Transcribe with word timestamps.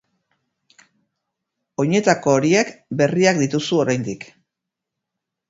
Oinetako 1.83 2.33
horiek 2.39 2.73
berriak 3.03 3.43
dituzu 3.43 3.79
oraindik. 3.85 4.27